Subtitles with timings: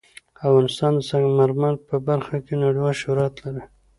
[0.45, 3.63] افغانستان د سنگ مرمر په برخه کې نړیوال شهرت لري.